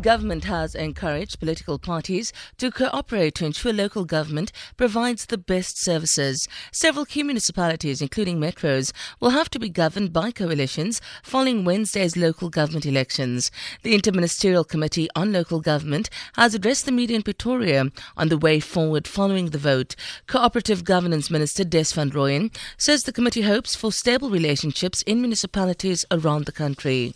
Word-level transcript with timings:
Government 0.00 0.44
has 0.44 0.74
encouraged 0.74 1.38
political 1.38 1.78
parties 1.78 2.32
to 2.56 2.70
cooperate 2.70 3.34
to 3.34 3.44
ensure 3.44 3.74
local 3.74 4.06
government 4.06 4.50
provides 4.78 5.26
the 5.26 5.36
best 5.36 5.78
services. 5.78 6.48
Several 6.72 7.04
key 7.04 7.22
municipalities, 7.22 8.00
including 8.00 8.38
metros, 8.38 8.92
will 9.20 9.30
have 9.30 9.50
to 9.50 9.58
be 9.58 9.68
governed 9.68 10.12
by 10.12 10.30
coalitions 10.30 11.02
following 11.22 11.64
Wednesday's 11.64 12.16
local 12.16 12.48
government 12.48 12.86
elections. 12.86 13.50
The 13.82 13.96
Interministerial 13.96 14.66
Committee 14.66 15.10
on 15.14 15.30
Local 15.30 15.60
Government 15.60 16.08
has 16.36 16.54
addressed 16.54 16.86
the 16.86 16.92
media 16.92 17.16
in 17.16 17.22
Pretoria 17.22 17.92
on 18.16 18.28
the 18.28 18.38
way 18.38 18.60
forward 18.60 19.06
following 19.06 19.50
the 19.50 19.58
vote. 19.58 19.94
Cooperative 20.26 20.84
Governance 20.84 21.30
Minister 21.30 21.64
Des 21.64 21.92
van 21.92 22.10
Rooyen 22.10 22.50
says 22.78 23.04
the 23.04 23.12
committee 23.12 23.42
hopes 23.42 23.76
for 23.76 23.92
stable 23.92 24.30
relationships 24.30 25.02
in 25.02 25.20
municipalities 25.20 26.06
around 26.10 26.46
the 26.46 26.52
country. 26.52 27.14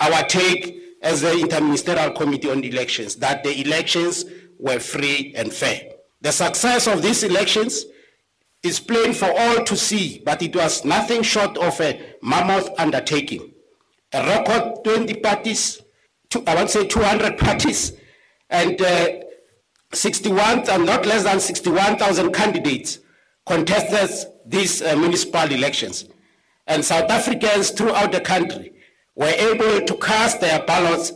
Our 0.00 0.24
take 0.24 0.89
as 1.02 1.22
the 1.22 1.30
Interministerial 1.30 2.14
Committee 2.14 2.50
on 2.50 2.62
Elections 2.64 3.16
that 3.16 3.42
the 3.42 3.60
elections 3.60 4.24
were 4.58 4.78
free 4.78 5.32
and 5.36 5.52
fair. 5.52 5.80
The 6.20 6.32
success 6.32 6.86
of 6.86 7.02
these 7.02 7.22
elections 7.22 7.86
is 8.62 8.78
plain 8.78 9.14
for 9.14 9.30
all 9.34 9.64
to 9.64 9.76
see, 9.76 10.22
but 10.24 10.42
it 10.42 10.54
was 10.54 10.84
nothing 10.84 11.22
short 11.22 11.56
of 11.56 11.80
a 11.80 12.14
mammoth 12.22 12.68
undertaking. 12.78 13.52
A 14.12 14.22
record 14.26 14.84
20 14.84 15.14
parties, 15.14 15.80
two, 16.28 16.42
I 16.46 16.54
won't 16.54 16.68
say 16.68 16.86
200 16.86 17.38
parties, 17.38 17.92
and 18.50 18.80
uh, 18.82 19.08
61, 19.92 20.68
and 20.68 20.84
not 20.84 21.06
less 21.06 21.24
than 21.24 21.40
61,000 21.40 22.32
candidates 22.32 22.98
contested 23.46 24.30
these 24.44 24.82
uh, 24.82 24.94
municipal 24.96 25.50
elections. 25.50 26.06
And 26.66 26.84
South 26.84 27.10
Africans 27.10 27.70
throughout 27.70 28.12
the 28.12 28.20
country 28.20 28.72
were 29.14 29.26
able 29.26 29.84
to 29.86 29.94
cast 29.96 30.40
their 30.40 30.62
ballots 30.64 31.12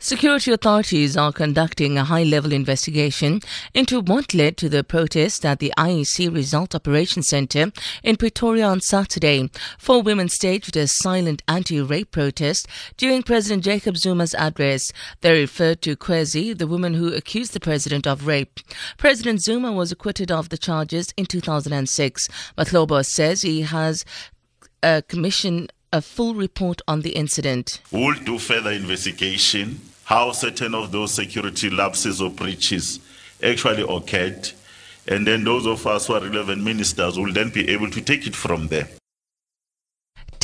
Security 0.00 0.52
authorities 0.52 1.16
are 1.16 1.32
conducting 1.32 1.98
a 1.98 2.04
high 2.04 2.22
level 2.22 2.52
investigation 2.52 3.40
into 3.74 4.00
what 4.00 4.32
led 4.32 4.56
to 4.56 4.68
the 4.68 4.84
protest 4.84 5.44
at 5.44 5.58
the 5.58 5.72
IEC 5.76 6.32
Result 6.32 6.72
Operations 6.72 7.26
Center 7.26 7.72
in 8.04 8.14
Pretoria 8.14 8.66
on 8.66 8.80
Saturday. 8.80 9.50
Four 9.76 10.02
women 10.02 10.28
staged 10.28 10.76
a 10.76 10.86
silent 10.86 11.42
anti 11.48 11.80
rape 11.80 12.12
protest 12.12 12.68
during 12.96 13.24
President 13.24 13.64
Jacob 13.64 13.96
Zuma's 13.96 14.36
address. 14.36 14.92
They 15.20 15.32
referred 15.32 15.82
to 15.82 15.96
Kwezi, 15.96 16.56
the 16.56 16.68
woman 16.68 16.94
who 16.94 17.12
accused 17.12 17.52
the 17.52 17.58
president 17.58 18.06
of 18.06 18.28
rape. 18.28 18.60
President 18.98 19.42
Zuma 19.42 19.72
was 19.72 19.90
acquitted 19.90 20.30
of 20.30 20.50
the 20.50 20.58
charges 20.58 21.12
in 21.16 21.26
2006, 21.26 22.28
but 22.54 23.04
says 23.04 23.42
he 23.42 23.62
has 23.62 24.04
a 24.80 25.02
commission 25.02 25.66
a 25.92 26.02
full 26.02 26.34
report 26.34 26.82
on 26.86 27.00
the 27.00 27.10
incident. 27.10 27.80
We'll 27.90 28.14
do 28.14 28.38
further 28.38 28.72
investigation 28.72 29.80
how 30.04 30.32
certain 30.32 30.74
of 30.74 30.92
those 30.92 31.12
security 31.12 31.70
lapses 31.70 32.20
or 32.20 32.30
breaches 32.30 33.00
actually 33.42 33.82
occurred. 33.82 34.50
And 35.06 35.26
then 35.26 35.44
those 35.44 35.66
of 35.66 35.86
us 35.86 36.06
who 36.06 36.14
are 36.14 36.20
relevant 36.20 36.62
ministers 36.62 37.18
will 37.18 37.32
then 37.32 37.50
be 37.50 37.68
able 37.70 37.90
to 37.90 38.00
take 38.00 38.26
it 38.26 38.36
from 38.36 38.68
there. 38.68 38.88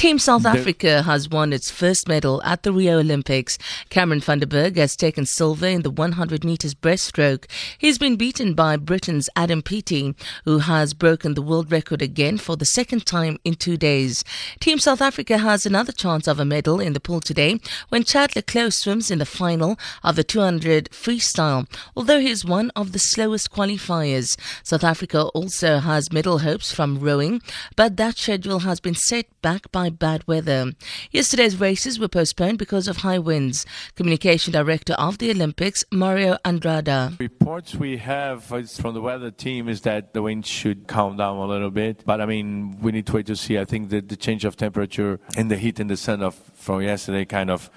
Team 0.04 0.18
South 0.18 0.44
Africa 0.44 1.00
has 1.04 1.30
won 1.30 1.50
its 1.50 1.70
first 1.70 2.08
medal 2.08 2.42
at 2.42 2.62
the 2.62 2.74
Rio 2.74 2.98
Olympics. 2.98 3.56
Cameron 3.88 4.20
van 4.20 4.38
der 4.38 4.44
Burgh 4.44 4.76
has 4.76 4.96
taken 4.96 5.24
silver 5.24 5.66
in 5.66 5.80
the 5.80 5.88
100 5.88 6.44
metres 6.44 6.74
breaststroke. 6.74 7.46
He's 7.78 7.96
been 7.96 8.16
beaten 8.16 8.52
by 8.52 8.76
Britain's 8.76 9.30
Adam 9.34 9.62
Peaty, 9.62 10.14
who 10.44 10.58
has 10.58 10.92
broken 10.92 11.32
the 11.32 11.40
world 11.40 11.72
record 11.72 12.02
again 12.02 12.36
for 12.36 12.54
the 12.54 12.66
second 12.66 13.06
time 13.06 13.38
in 13.44 13.54
two 13.54 13.78
days. 13.78 14.24
Team 14.60 14.78
South 14.78 15.00
Africa 15.00 15.38
has 15.38 15.64
another 15.64 15.90
chance 15.90 16.28
of 16.28 16.38
a 16.38 16.44
medal 16.44 16.80
in 16.80 16.92
the 16.92 17.00
pool 17.00 17.20
today 17.20 17.58
when 17.88 18.04
Chad 18.04 18.36
le 18.36 18.42
Clos 18.42 18.76
swims 18.76 19.10
in 19.10 19.20
the 19.20 19.24
final 19.24 19.78
of 20.02 20.16
the 20.16 20.24
200 20.24 20.90
freestyle, 20.90 21.66
although 21.96 22.20
he 22.20 22.28
is 22.28 22.44
one 22.44 22.70
of 22.76 22.92
the 22.92 22.98
slowest 22.98 23.50
qualifiers. 23.50 24.36
South 24.62 24.84
Africa 24.84 25.22
also 25.32 25.78
has 25.78 26.12
medal 26.12 26.40
hopes 26.40 26.70
from 26.72 27.00
rowing, 27.00 27.40
but 27.74 27.96
that 27.96 28.18
schedule 28.18 28.58
has 28.58 28.80
been 28.80 28.94
set 28.94 29.24
back 29.40 29.72
by 29.72 29.93
bad 29.98 30.26
weather. 30.26 30.72
Yesterday's 31.10 31.58
races 31.58 31.98
were 31.98 32.08
postponed 32.08 32.58
because 32.58 32.88
of 32.88 32.98
high 32.98 33.18
winds. 33.18 33.64
Communication 33.94 34.52
Director 34.52 34.94
of 34.94 35.18
the 35.18 35.30
Olympics, 35.30 35.84
Mario 35.90 36.36
Andrada. 36.44 37.18
Reports 37.18 37.74
we 37.74 37.96
have 37.98 38.52
uh, 38.52 38.62
from 38.62 38.94
the 38.94 39.00
weather 39.00 39.30
team 39.30 39.68
is 39.68 39.82
that 39.82 40.14
the 40.14 40.22
wind 40.22 40.46
should 40.46 40.86
calm 40.86 41.16
down 41.16 41.36
a 41.36 41.46
little 41.46 41.70
bit. 41.70 42.04
But 42.04 42.20
I 42.20 42.26
mean, 42.26 42.80
we 42.80 42.92
need 42.92 43.06
to 43.06 43.12
wait 43.12 43.26
to 43.26 43.36
see. 43.36 43.58
I 43.58 43.64
think 43.64 43.90
that 43.90 44.08
the 44.08 44.16
change 44.16 44.44
of 44.44 44.56
temperature 44.56 45.20
and 45.36 45.50
the 45.50 45.56
heat 45.56 45.80
and 45.80 45.90
the 45.90 45.96
sun 45.96 46.22
of, 46.22 46.34
from 46.54 46.82
yesterday 46.82 47.24
kind 47.24 47.50
of 47.50 47.70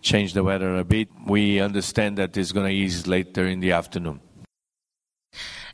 changed 0.00 0.34
the 0.34 0.44
weather 0.44 0.76
a 0.76 0.84
bit. 0.84 1.08
We 1.26 1.60
understand 1.60 2.18
that 2.18 2.36
it's 2.36 2.52
going 2.52 2.66
to 2.66 2.72
ease 2.72 3.06
later 3.06 3.46
in 3.46 3.60
the 3.60 3.72
afternoon. 3.72 4.20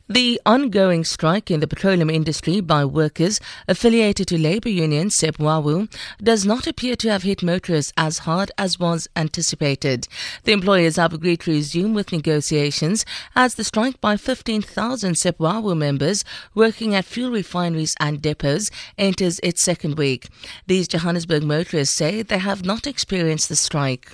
The 0.09 0.41
ongoing 0.45 1.05
strike 1.05 1.49
in 1.49 1.61
the 1.61 1.67
petroleum 1.67 2.09
industry 2.09 2.59
by 2.59 2.83
workers 2.83 3.39
affiliated 3.67 4.27
to 4.27 4.37
labor 4.37 4.67
union 4.67 5.07
CEPPWAWU 5.09 5.93
does 6.21 6.45
not 6.45 6.67
appear 6.67 6.95
to 6.97 7.09
have 7.09 7.23
hit 7.23 7.41
motorists 7.41 7.93
as 7.95 8.19
hard 8.19 8.51
as 8.57 8.77
was 8.77 9.07
anticipated. 9.15 10.07
The 10.43 10.51
employers 10.51 10.97
have 10.97 11.13
agreed 11.13 11.41
to 11.41 11.51
resume 11.51 11.93
with 11.93 12.11
negotiations 12.11 13.05
as 13.35 13.55
the 13.55 13.63
strike 13.63 14.01
by 14.01 14.17
15,000 14.17 15.13
CEPPWAWU 15.15 15.77
members 15.77 16.25
working 16.55 16.93
at 16.93 17.05
fuel 17.05 17.31
refineries 17.31 17.95
and 17.99 18.21
depots 18.21 18.69
enters 18.97 19.39
its 19.43 19.61
second 19.61 19.97
week. 19.97 20.27
These 20.67 20.89
Johannesburg 20.89 21.43
motorists 21.43 21.95
say 21.95 22.21
they 22.21 22.39
have 22.39 22.65
not 22.65 22.85
experienced 22.85 23.47
the 23.47 23.55
strike. 23.55 24.11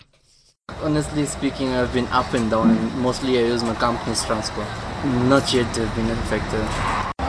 Honestly 0.84 1.26
speaking, 1.26 1.74
I've 1.74 1.92
been 1.92 2.06
up 2.08 2.34
and 2.34 2.52
down, 2.52 2.70
and 2.70 2.94
mostly 3.02 3.40
I 3.40 3.50
use 3.50 3.64
my 3.64 3.74
company's 3.74 4.24
transport. 4.24 4.68
Not 5.26 5.52
yet 5.52 5.74
to 5.74 5.88
have 5.88 5.96
been 5.98 6.10
affected. 6.12 6.62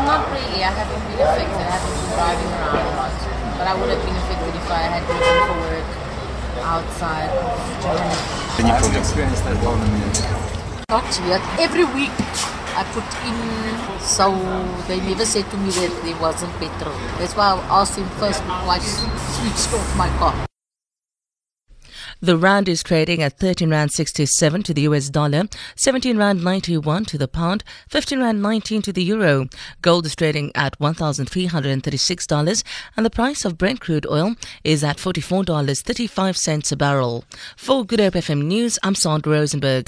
Not 0.04 0.28
really, 0.31 0.62
I 0.62 0.69
haven't 0.69 1.00
been 1.09 1.19
affected. 1.19 1.56
I 1.56 1.75
haven't 1.75 1.97
been 1.97 2.12
driving 2.12 2.50
around 2.54 2.76
a 2.76 2.94
lot. 3.00 3.16
But 3.56 3.66
I 3.66 3.75
would 3.75 3.88
have 3.88 4.04
been 4.04 4.15
affected 4.15 4.53
if 4.53 4.71
I 4.71 4.82
had 4.93 5.03
driven 5.09 5.38
for 5.49 5.59
work 5.65 5.88
outside 6.60 7.31
of 7.34 7.56
Germany. 7.82 8.21
Can 8.60 8.65
you 8.69 8.75
have 8.78 8.97
experienced 9.00 9.44
that 9.49 9.59
one? 9.65 9.81
Not 10.93 11.09
yet. 11.26 11.43
Every 11.59 11.88
week 11.97 12.15
I 12.76 12.84
put 12.93 13.09
in, 13.25 13.38
so 13.99 14.28
they 14.87 15.00
never 15.00 15.25
said 15.25 15.50
to 15.50 15.56
me 15.56 15.70
that 15.70 15.91
there 16.05 16.20
wasn't 16.20 16.53
petrol. 16.60 16.94
That's 17.16 17.34
why 17.34 17.56
I 17.56 17.81
asked 17.81 17.97
him 17.97 18.09
first 18.20 18.43
before 18.44 18.76
I 18.76 18.78
switched 18.78 19.72
off 19.72 19.97
my 19.97 20.10
car. 20.19 20.47
The 22.20 22.36
rand 22.36 22.68
is 22.68 22.82
trading 22.82 23.22
at 23.22 23.38
13 23.38 23.70
rand 23.70 23.92
67 23.92 24.64
to 24.64 24.74
the 24.74 24.80
US 24.82 25.08
dollar, 25.08 25.44
17 25.76 26.18
rand 26.18 26.42
91 26.42 27.04
to 27.04 27.16
the 27.16 27.28
pound, 27.28 27.62
15 27.90 28.18
rand 28.18 28.42
19 28.42 28.82
to 28.82 28.92
the 28.92 29.04
euro. 29.04 29.46
Gold 29.82 30.04
is 30.04 30.16
trading 30.16 30.50
at 30.56 30.76
$1,336 30.80 32.64
and 32.96 33.06
the 33.06 33.10
price 33.10 33.44
of 33.44 33.56
Brent 33.56 33.80
crude 33.80 34.04
oil 34.10 34.34
is 34.64 34.82
at 34.82 34.96
$44.35 34.96 36.72
a 36.72 36.76
barrel. 36.76 37.24
For 37.56 37.84
Good 37.84 38.00
Hope 38.00 38.14
FM 38.14 38.46
News, 38.46 38.80
I'm 38.82 38.96
Sandra 38.96 39.34
Rosenberg. 39.34 39.86